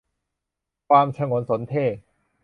[0.89, 1.99] ความฉงนสนเท่ห์